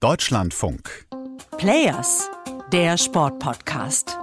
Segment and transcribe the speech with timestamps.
[0.00, 1.06] Deutschlandfunk.
[1.58, 2.30] Players,
[2.72, 4.16] der Sportpodcast.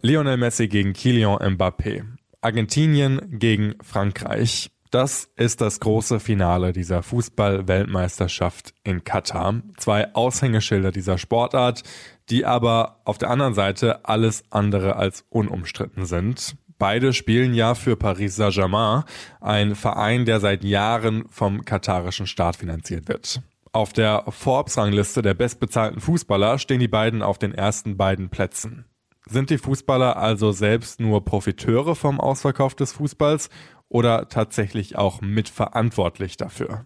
[0.00, 2.04] Lionel Messi gegen Kylian Mbappé.
[2.40, 4.70] Argentinien gegen Frankreich.
[4.90, 9.60] Das ist das große Finale dieser Fußball-Weltmeisterschaft in Katar.
[9.76, 11.82] Zwei Aushängeschilder dieser Sportart,
[12.30, 16.56] die aber auf der anderen Seite alles andere als unumstritten sind.
[16.78, 19.04] Beide spielen ja für Paris Saint-Germain,
[19.40, 23.40] ein Verein, der seit Jahren vom katarischen Staat finanziert wird.
[23.72, 28.86] Auf der Forbes-Rangliste der bestbezahlten Fußballer stehen die beiden auf den ersten beiden Plätzen.
[29.28, 33.50] Sind die Fußballer also selbst nur Profiteure vom Ausverkauf des Fußballs
[33.88, 36.84] oder tatsächlich auch mitverantwortlich dafür?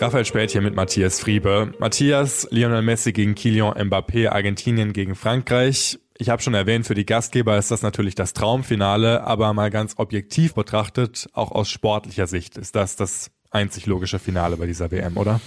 [0.00, 1.72] Raphael Spät hier mit Matthias Friebe.
[1.80, 5.98] Matthias, Lionel Messi gegen Kylian Mbappé, Argentinien gegen Frankreich.
[6.16, 9.94] Ich habe schon erwähnt, für die Gastgeber ist das natürlich das Traumfinale, aber mal ganz
[9.96, 15.16] objektiv betrachtet, auch aus sportlicher Sicht, ist das das einzig logische Finale bei dieser WM,
[15.16, 15.40] oder?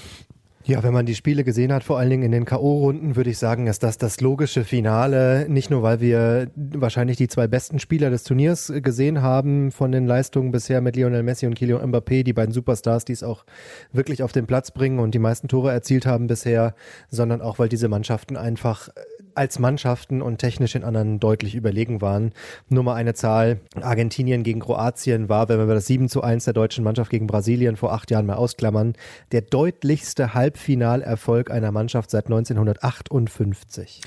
[0.64, 3.40] Ja, wenn man die Spiele gesehen hat, vor allen Dingen in den K.O.-Runden, würde ich
[3.40, 5.48] sagen, ist das das logische Finale.
[5.50, 10.06] Nicht nur, weil wir wahrscheinlich die zwei besten Spieler des Turniers gesehen haben von den
[10.06, 13.44] Leistungen bisher mit Lionel Messi und Kylian Mbappé, die beiden Superstars, die es auch
[13.92, 16.76] wirklich auf den Platz bringen und die meisten Tore erzielt haben bisher,
[17.10, 18.90] sondern auch, weil diese Mannschaften einfach
[19.36, 22.34] als Mannschaften und technisch in anderen deutlich überlegen waren.
[22.70, 23.60] Nur mal eine Zahl.
[23.80, 27.76] Argentinien gegen Kroatien war, wenn wir das 7 zu 1 der deutschen Mannschaft gegen Brasilien
[27.76, 28.94] vor acht Jahren mal ausklammern,
[29.32, 34.02] der deutlichste Halbfinalerfolg einer Mannschaft seit 1958.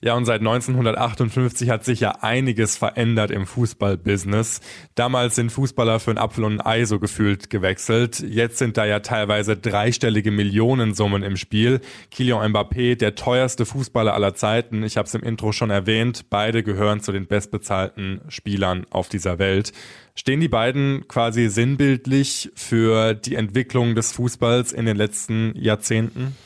[0.00, 4.60] Ja, und seit 1958 hat sich ja einiges verändert im Fußballbusiness.
[4.94, 8.20] Damals sind Fußballer für ein Apfel und ein Ei so gefühlt gewechselt.
[8.20, 11.80] Jetzt sind da ja teilweise dreistellige Millionensummen im Spiel.
[12.12, 14.84] Kylian Mbappé, der teuerste Fußballer aller Zeiten.
[14.84, 16.26] Ich habe es im Intro schon erwähnt.
[16.30, 19.72] Beide gehören zu den bestbezahlten Spielern auf dieser Welt.
[20.14, 26.36] Stehen die beiden quasi sinnbildlich für die Entwicklung des Fußballs in den letzten Jahrzehnten?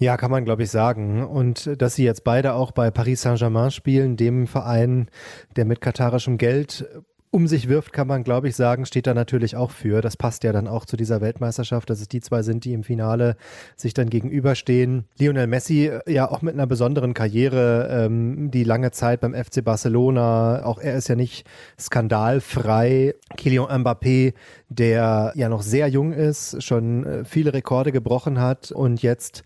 [0.00, 1.22] Ja, kann man, glaube ich, sagen.
[1.22, 5.10] Und dass sie jetzt beide auch bei Paris Saint-Germain spielen, dem Verein,
[5.56, 6.88] der mit katarischem Geld
[7.30, 10.00] um sich wirft, kann man, glaube ich, sagen, steht da natürlich auch für.
[10.00, 12.82] Das passt ja dann auch zu dieser Weltmeisterschaft, dass es die zwei sind, die im
[12.82, 13.36] Finale
[13.76, 15.04] sich dann gegenüberstehen.
[15.18, 19.62] Lionel Messi äh, ja auch mit einer besonderen Karriere, ähm, die lange Zeit beim FC
[19.62, 21.46] Barcelona, auch er ist ja nicht
[21.78, 23.14] skandalfrei.
[23.36, 24.32] Kylian Mbappé,
[24.70, 29.44] der ja noch sehr jung ist, schon äh, viele Rekorde gebrochen hat und jetzt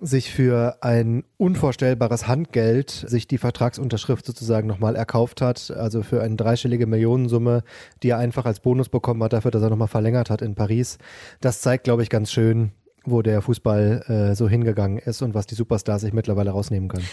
[0.00, 6.36] sich für ein unvorstellbares Handgeld sich die Vertragsunterschrift sozusagen nochmal erkauft hat, also für eine
[6.36, 7.62] dreistellige Millionensumme,
[8.02, 10.98] die er einfach als Bonus bekommen hat dafür, dass er nochmal verlängert hat in Paris.
[11.40, 12.72] Das zeigt, glaube ich, ganz schön,
[13.04, 17.06] wo der Fußball äh, so hingegangen ist und was die Superstars sich mittlerweile rausnehmen können.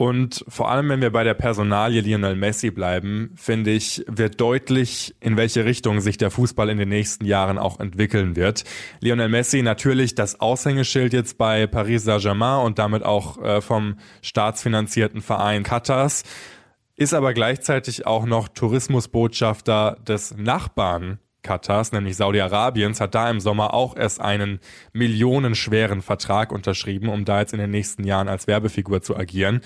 [0.00, 5.14] Und vor allem, wenn wir bei der Personalie Lionel Messi bleiben, finde ich, wird deutlich,
[5.20, 8.64] in welche Richtung sich der Fußball in den nächsten Jahren auch entwickeln wird.
[9.00, 15.20] Lionel Messi natürlich das Aushängeschild jetzt bei Paris Saint-Germain und damit auch äh, vom staatsfinanzierten
[15.20, 16.22] Verein Katars,
[16.96, 23.74] ist aber gleichzeitig auch noch Tourismusbotschafter des Nachbarn Katars, nämlich Saudi-Arabiens, hat da im Sommer
[23.74, 24.60] auch erst einen
[24.92, 29.60] millionenschweren Vertrag unterschrieben, um da jetzt in den nächsten Jahren als Werbefigur zu agieren.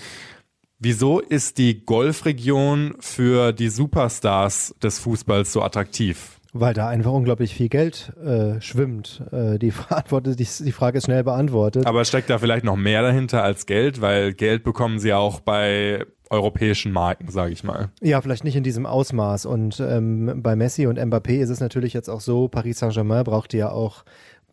[0.79, 6.39] Wieso ist die Golfregion für die Superstars des Fußballs so attraktiv?
[6.57, 9.21] Weil da einfach unglaublich viel Geld äh, schwimmt.
[9.33, 9.73] Äh, die,
[10.11, 11.85] die, die Frage ist schnell beantwortet.
[11.85, 13.99] Aber steckt da vielleicht noch mehr dahinter als Geld?
[13.99, 17.89] Weil Geld bekommen sie auch bei europäischen Marken, sage ich mal.
[18.01, 19.45] Ja, vielleicht nicht in diesem Ausmaß.
[19.45, 23.57] Und ähm, bei Messi und Mbappé ist es natürlich jetzt auch so, Paris Saint-Germain brauchte
[23.57, 24.05] ja auch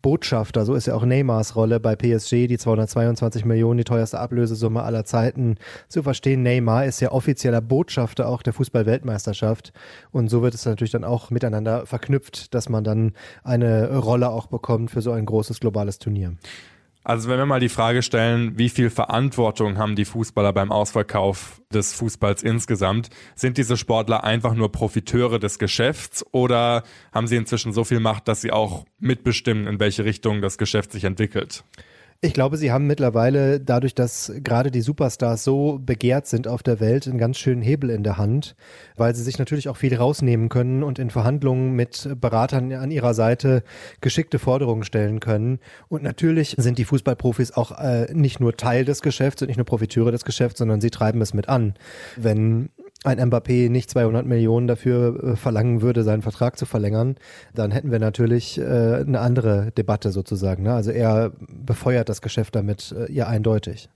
[0.03, 4.83] Botschafter, so ist ja auch Neymars Rolle bei PSG, die 222 Millionen, die teuerste Ablösesumme
[4.83, 5.55] aller Zeiten
[5.87, 6.43] zu verstehen.
[6.43, 9.71] Neymar ist ja offizieller Botschafter auch der Fußball-Weltmeisterschaft
[10.11, 14.47] und so wird es natürlich dann auch miteinander verknüpft, dass man dann eine Rolle auch
[14.47, 16.33] bekommt für so ein großes globales Turnier.
[17.05, 21.61] Also wenn wir mal die Frage stellen, wie viel Verantwortung haben die Fußballer beim Ausverkauf
[21.73, 27.73] des Fußballs insgesamt, sind diese Sportler einfach nur Profiteure des Geschäfts oder haben sie inzwischen
[27.73, 31.65] so viel Macht, dass sie auch mitbestimmen, in welche Richtung das Geschäft sich entwickelt?
[32.25, 36.79] Ich glaube, sie haben mittlerweile, dadurch, dass gerade die Superstars so begehrt sind auf der
[36.79, 38.55] Welt, einen ganz schönen Hebel in der Hand,
[38.95, 43.13] weil sie sich natürlich auch viel rausnehmen können und in Verhandlungen mit Beratern an ihrer
[43.13, 43.61] Seite
[43.99, 45.59] geschickte Forderungen stellen können.
[45.89, 49.65] Und natürlich sind die Fußballprofis auch äh, nicht nur Teil des Geschäfts und nicht nur
[49.65, 51.73] Profiteure des Geschäfts, sondern sie treiben es mit an.
[52.15, 52.69] Wenn
[53.03, 57.15] ein Mbappé nicht 200 Millionen dafür äh, verlangen würde, seinen Vertrag zu verlängern,
[57.53, 60.63] dann hätten wir natürlich äh, eine andere Debatte sozusagen.
[60.63, 60.73] Ne?
[60.73, 63.89] Also er befeuert das Geschäft damit äh, ja eindeutig.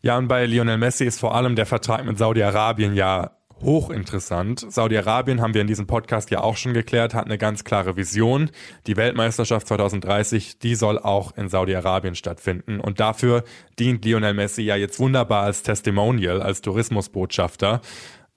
[0.00, 3.32] Ja, und bei Lionel Messi ist vor allem der Vertrag mit Saudi-Arabien ja
[3.62, 4.66] hochinteressant.
[4.70, 8.50] Saudi-Arabien haben wir in diesem Podcast ja auch schon geklärt, hat eine ganz klare Vision.
[8.86, 12.80] Die Weltmeisterschaft 2030, die soll auch in Saudi-Arabien stattfinden.
[12.80, 13.44] Und dafür
[13.78, 17.80] dient Lionel Messi ja jetzt wunderbar als Testimonial, als Tourismusbotschafter.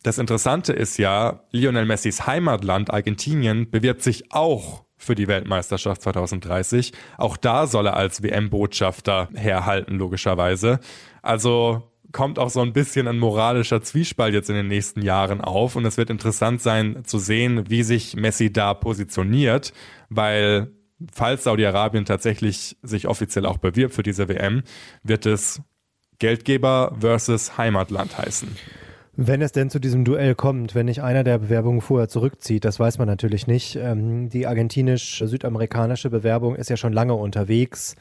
[0.04, 6.92] Das Interessante ist ja, Lionel Messis Heimatland Argentinien bewirbt sich auch für die Weltmeisterschaft 2030.
[7.18, 10.80] Auch da soll er als WM-Botschafter herhalten, logischerweise.
[11.22, 15.76] Also kommt auch so ein bisschen ein moralischer Zwiespalt jetzt in den nächsten Jahren auf
[15.76, 19.72] und es wird interessant sein zu sehen, wie sich Messi da positioniert,
[20.10, 20.72] weil
[21.14, 24.64] falls Saudi-Arabien tatsächlich sich offiziell auch bewirbt für diese WM,
[25.04, 25.62] wird es
[26.20, 28.56] Geldgeber versus Heimatland heißen.
[29.24, 32.80] Wenn es denn zu diesem Duell kommt, wenn nicht einer der Bewerbungen vorher zurückzieht, das
[32.80, 33.76] weiß man natürlich nicht.
[33.76, 37.96] Ähm, die argentinisch-südamerikanische Bewerbung ist ja schon lange unterwegs.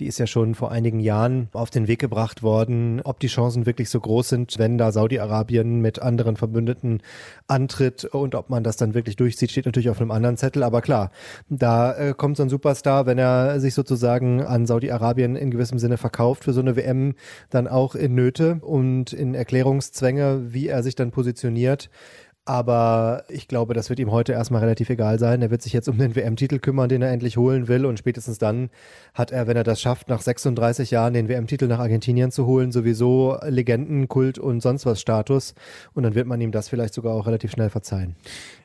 [0.00, 3.00] Die ist ja schon vor einigen Jahren auf den Weg gebracht worden.
[3.02, 7.00] Ob die Chancen wirklich so groß sind, wenn da Saudi-Arabien mit anderen Verbündeten
[7.48, 10.62] antritt und ob man das dann wirklich durchzieht, steht natürlich auf einem anderen Zettel.
[10.62, 11.10] Aber klar,
[11.48, 15.96] da äh, kommt so ein Superstar, wenn er sich sozusagen an Saudi-Arabien in gewissem Sinne
[15.96, 17.14] verkauft für so eine WM,
[17.48, 21.90] dann auch in Nöte und in Erklärungszwänge, wie er sich dann positioniert.
[22.48, 25.42] Aber ich glaube, das wird ihm heute erstmal relativ egal sein.
[25.42, 27.84] Er wird sich jetzt um den WM-Titel kümmern, den er endlich holen will.
[27.84, 28.70] Und spätestens dann
[29.14, 32.70] hat er, wenn er das schafft, nach 36 Jahren den WM-Titel nach Argentinien zu holen,
[32.70, 35.56] sowieso Legendenkult und sonst was Status.
[35.92, 38.14] Und dann wird man ihm das vielleicht sogar auch relativ schnell verzeihen.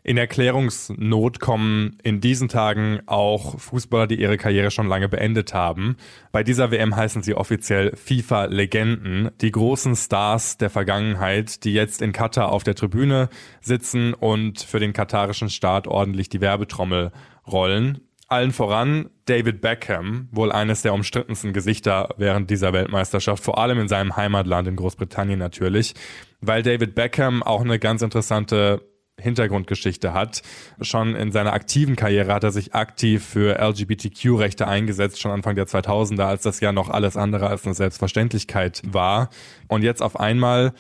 [0.04, 5.96] In Erklärungsnot kommen in diesen Tagen auch Fußballer, die ihre Karriere schon lange beendet haben.
[6.32, 12.14] Bei dieser WM heißen sie offiziell FIFA-Legenden, die großen Stars der Vergangenheit, die jetzt in
[12.14, 13.30] Katar auf der Tribüne
[13.72, 17.12] sitzen und für den katarischen Staat ordentlich die Werbetrommel
[17.50, 18.02] rollen.
[18.28, 23.88] Allen voran David Beckham, wohl eines der umstrittensten Gesichter während dieser Weltmeisterschaft, vor allem in
[23.88, 25.94] seinem Heimatland in Großbritannien natürlich,
[26.42, 28.82] weil David Beckham auch eine ganz interessante
[29.18, 30.42] Hintergrundgeschichte hat.
[30.82, 35.68] Schon in seiner aktiven Karriere hat er sich aktiv für LGBTQ-Rechte eingesetzt, schon Anfang der
[35.68, 39.30] 2000er, als das ja noch alles andere als eine Selbstverständlichkeit war.
[39.70, 40.74] Und jetzt auf einmal,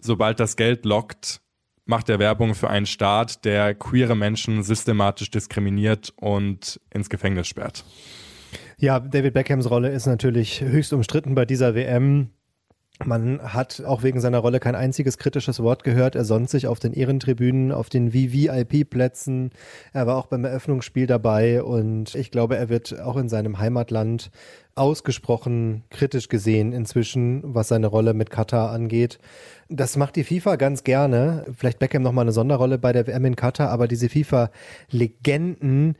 [0.00, 1.40] sobald das Geld lockt,
[1.88, 7.84] macht er Werbung für einen Staat, der queere Menschen systematisch diskriminiert und ins Gefängnis sperrt.
[8.76, 12.30] Ja, David Beckhams Rolle ist natürlich höchst umstritten bei dieser WM.
[13.04, 16.16] Man hat auch wegen seiner Rolle kein einziges kritisches Wort gehört.
[16.16, 19.50] Er sonnt sich auf den Ehrentribünen, auf den VVIP-Plätzen.
[19.92, 24.32] Er war auch beim Eröffnungsspiel dabei und ich glaube, er wird auch in seinem Heimatland
[24.74, 29.18] ausgesprochen kritisch gesehen inzwischen, was seine Rolle mit Katar angeht.
[29.68, 31.44] Das macht die FIFA ganz gerne.
[31.56, 35.96] Vielleicht Beckham nochmal eine Sonderrolle bei der WM in Katar, aber diese FIFA-Legenden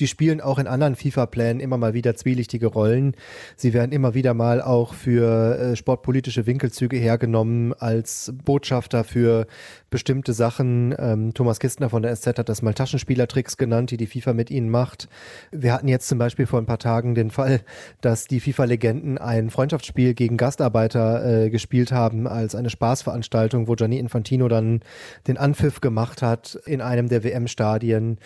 [0.00, 3.14] die spielen auch in anderen FIFA-Plänen immer mal wieder zwielichtige Rollen.
[3.56, 9.46] Sie werden immer wieder mal auch für äh, sportpolitische Winkelzüge hergenommen als Botschafter für
[9.90, 10.94] bestimmte Sachen.
[10.98, 14.50] Ähm, Thomas Kistner von der SZ hat das mal Taschenspielertricks genannt, die die FIFA mit
[14.50, 15.08] ihnen macht.
[15.50, 17.60] Wir hatten jetzt zum Beispiel vor ein paar Tagen den Fall,
[18.00, 23.98] dass die FIFA-Legenden ein Freundschaftsspiel gegen Gastarbeiter äh, gespielt haben als eine Spaßveranstaltung, wo Gianni
[23.98, 24.80] Infantino dann
[25.26, 28.18] den Anpfiff gemacht hat in einem der WM-Stadien.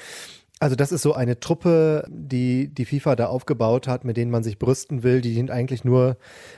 [0.58, 4.42] Also das ist so eine Truppe, die die FIFA da aufgebaut hat, mit denen man
[4.42, 5.20] sich brüsten will.
[5.20, 6.16] Die dient eigentlich nur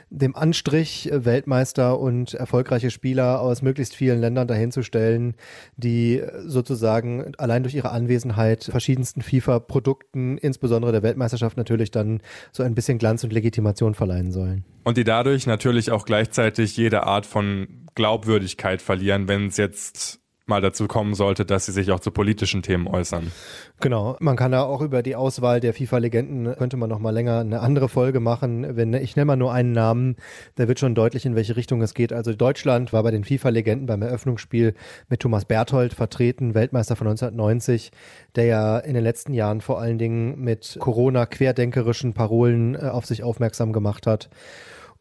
[0.09, 5.35] dem Anstrich, äh, Weltmeister und erfolgreiche Spieler aus möglichst vielen Ländern dahinzustellen,
[5.75, 12.21] die sozusagen allein durch ihre Anwesenheit verschiedensten FIFA-Produkten, insbesondere der Weltmeisterschaft natürlich dann
[12.53, 14.63] so ein bisschen Glanz und Legitimation verleihen sollen.
[14.85, 20.18] Und die dadurch natürlich auch gleichzeitig jede Art von Glaubwürdigkeit verlieren, wenn es jetzt
[20.49, 23.31] mal dazu kommen sollte, dass sie sich auch zu politischen Themen äußern.
[23.79, 27.39] Genau, man kann da auch über die Auswahl der FIFA-Legenden, könnte man noch mal länger
[27.39, 28.75] eine andere Folge machen.
[28.75, 30.17] Wenn, ich nenne mal nur einen Namen,
[30.55, 32.11] da wird schon deutlich, in welche Richtung es geht.
[32.11, 34.73] Also Deutschland war bei den FIFA-Legenden beim Eröffnungsspiel
[35.07, 37.91] mit Thomas Berthold vertreten, Weltmeister von 1990,
[38.35, 43.23] der ja in den letzten Jahren vor allen Dingen mit Corona-querdenkerischen Parolen äh, auf sich
[43.23, 44.29] aufmerksam gemacht hat.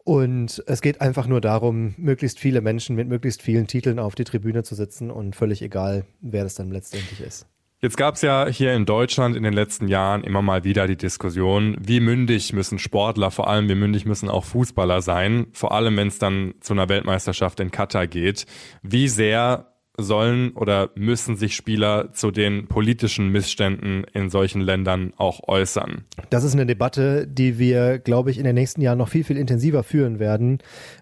[0.04, 4.24] Und es geht einfach nur darum, möglichst viele Menschen mit möglichst vielen Titeln auf die
[4.24, 7.46] Tribüne zu sitzen und völlig egal, wer das dann letztendlich ist.
[7.80, 10.96] Jetzt gab es ja hier in Deutschland in den letzten Jahren immer mal wieder die
[10.96, 15.96] Diskussion, wie mündig müssen Sportler, vor allem wie mündig müssen auch Fußballer sein, vor allem
[15.96, 18.46] wenn es dann zu einer Weltmeisterschaft in Katar geht.
[18.82, 25.48] Wie sehr sollen oder müssen sich Spieler zu den politischen Missständen in solchen Ländern auch
[25.48, 26.04] äußern?
[26.30, 29.36] Das ist eine Debatte, die wir, glaube ich, in den nächsten Jahren noch viel, viel
[29.36, 30.58] intensiver führen werden.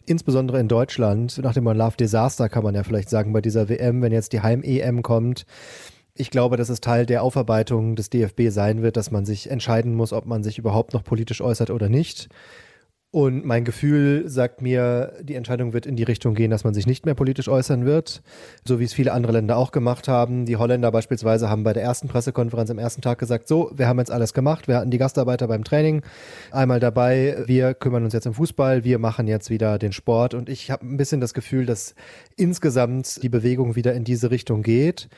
[0.06, 1.38] Insbesondere in Deutschland.
[1.42, 4.40] Nach dem Love Desaster kann man ja vielleicht sagen bei dieser WM, wenn jetzt die
[4.40, 5.46] Heim-EM kommt.
[6.14, 9.94] Ich glaube, dass es Teil der Aufarbeitung des DFB sein wird, dass man sich entscheiden
[9.94, 12.28] muss, ob man sich überhaupt noch politisch äußert oder nicht.
[13.12, 16.86] Und mein Gefühl sagt mir, die Entscheidung wird in die Richtung gehen, dass man sich
[16.86, 18.20] nicht mehr politisch äußern wird,
[18.66, 20.44] so wie es viele andere Länder auch gemacht haben.
[20.44, 23.98] Die Holländer beispielsweise haben bei der ersten Pressekonferenz am ersten Tag gesagt, so, wir haben
[23.98, 26.02] jetzt alles gemacht, wir hatten die Gastarbeiter beim Training
[26.50, 30.34] einmal dabei, wir kümmern uns jetzt um Fußball, wir machen jetzt wieder den Sport.
[30.34, 31.94] Und ich habe ein bisschen das Gefühl, dass
[32.36, 35.08] insgesamt die Bewegung wieder in diese Richtung geht.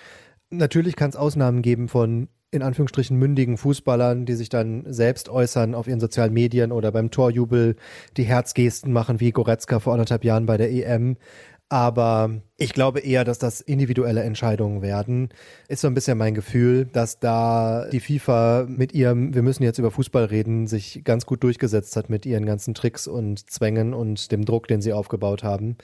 [0.50, 5.75] Natürlich kann es Ausnahmen geben von in Anführungsstrichen mündigen Fußballern, die sich dann selbst äußern
[5.75, 7.76] auf ihren sozialen Medien oder beim Torjubel
[8.17, 11.17] die Herzgesten machen, wie Goretzka vor anderthalb Jahren bei der EM.
[11.71, 15.29] Aber ich glaube eher, dass das individuelle Entscheidungen werden.
[15.69, 19.79] Ist so ein bisschen mein Gefühl, dass da die FIFA mit ihrem, wir müssen jetzt
[19.79, 24.33] über Fußball reden, sich ganz gut durchgesetzt hat mit ihren ganzen Tricks und Zwängen und
[24.33, 25.77] dem Druck, den sie aufgebaut haben.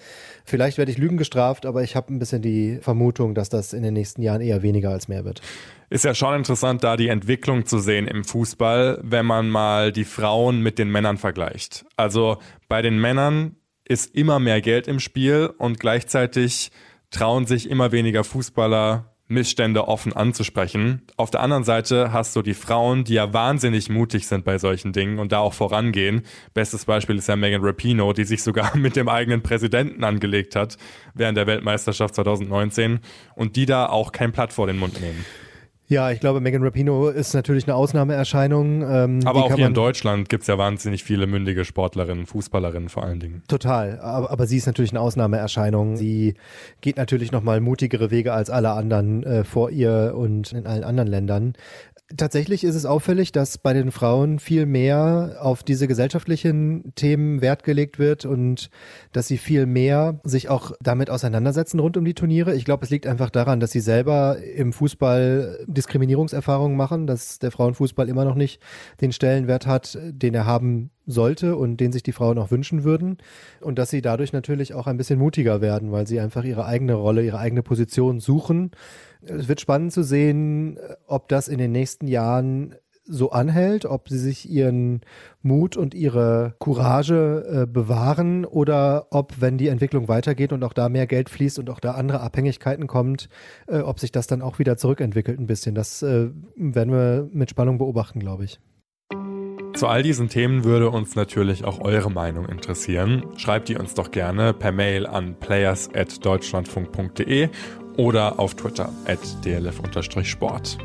[0.47, 3.83] Vielleicht werde ich Lügen gestraft, aber ich habe ein bisschen die Vermutung, dass das in
[3.83, 5.43] den nächsten Jahren eher weniger als mehr wird.
[5.91, 10.05] Ist ja schon interessant, da die Entwicklung zu sehen im Fußball, wenn man mal die
[10.05, 11.85] Frauen mit den Männern vergleicht.
[11.97, 12.39] Also
[12.69, 16.71] bei den Männern ist immer mehr Geld im Spiel und gleichzeitig
[17.11, 21.03] trauen sich immer weniger Fußballer Missstände offen anzusprechen.
[21.17, 24.93] Auf der anderen Seite hast du die Frauen, die ja wahnsinnig mutig sind bei solchen
[24.93, 26.23] Dingen und da auch vorangehen.
[26.53, 30.77] Bestes Beispiel ist ja Megan Rapino, die sich sogar mit dem eigenen Präsidenten angelegt hat
[31.15, 33.01] während der Weltmeisterschaft 2019
[33.35, 35.25] und die da auch kein Blatt vor den Mund nehmen.
[35.95, 38.83] Ja, ich glaube, Megan Rapino ist natürlich eine Ausnahmeerscheinung.
[38.83, 43.05] Ähm, aber auch hier in Deutschland gibt es ja wahnsinnig viele mündige Sportlerinnen, Fußballerinnen vor
[43.05, 43.45] allen Dingen.
[43.47, 45.97] Total, aber, aber sie ist natürlich eine Ausnahmeerscheinung.
[45.97, 46.35] Sie
[46.81, 51.09] geht natürlich nochmal mutigere Wege als alle anderen äh, vor ihr und in allen anderen
[51.09, 51.53] Ländern.
[52.15, 57.65] Tatsächlich ist es auffällig, dass bei den Frauen viel mehr auf diese gesellschaftlichen Themen Wert
[57.65, 58.69] gelegt wird und
[59.13, 62.55] dass sie viel mehr sich auch damit auseinandersetzen rund um die Turniere.
[62.55, 67.51] Ich glaube, es liegt einfach daran, dass sie selber im Fußball Diskriminierungserfahrungen machen, dass der
[67.51, 68.61] Frauenfußball immer noch nicht
[69.01, 73.17] den Stellenwert hat, den er haben sollte und den sich die Frauen auch wünschen würden.
[73.61, 76.95] Und dass sie dadurch natürlich auch ein bisschen mutiger werden, weil sie einfach ihre eigene
[76.95, 78.73] Rolle, ihre eigene Position suchen
[79.27, 82.75] es wird spannend zu sehen, ob das in den nächsten Jahren
[83.07, 85.03] so anhält, ob sie sich ihren
[85.43, 90.89] Mut und ihre Courage äh, bewahren oder ob, wenn die Entwicklung weitergeht und auch da
[90.89, 93.29] mehr Geld fließt und auch da andere Abhängigkeiten kommt,
[93.67, 95.75] äh, ob sich das dann auch wieder zurückentwickelt ein bisschen.
[95.75, 98.59] Das äh, werden wir mit Spannung beobachten, glaube ich.
[99.75, 103.25] Zu all diesen Themen würde uns natürlich auch eure Meinung interessieren.
[103.37, 107.51] Schreibt die uns doch gerne per Mail an players.deutschlandfunk.de
[107.97, 110.79] oder auf Twitter at dlf-sport.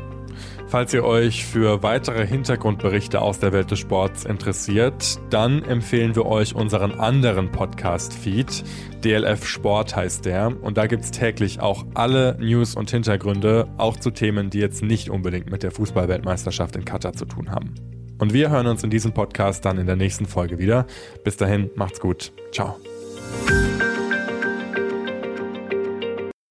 [0.70, 6.26] Falls ihr euch für weitere Hintergrundberichte aus der Welt des Sports interessiert, dann empfehlen wir
[6.26, 8.62] euch unseren anderen Podcast-Feed.
[9.02, 10.52] DLF Sport heißt der.
[10.62, 14.82] Und da gibt es täglich auch alle News und Hintergründe, auch zu Themen, die jetzt
[14.84, 17.74] nicht unbedingt mit der Fußballweltmeisterschaft in Katar zu tun haben.
[18.18, 20.86] Und wir hören uns in diesem Podcast dann in der nächsten Folge wieder.
[21.24, 22.32] Bis dahin, macht's gut.
[22.52, 22.76] Ciao.